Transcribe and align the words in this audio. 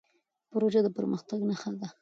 پروژه 0.51 0.79
د 0.83 0.87
پرمختګ 0.97 1.39
نښه 1.49 1.71
ده. 1.79 1.85